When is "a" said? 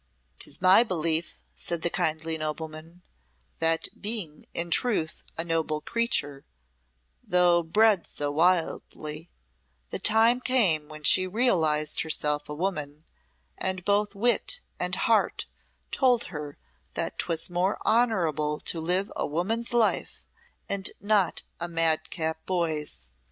5.37-5.43, 12.49-12.55, 19.15-19.27, 21.59-21.67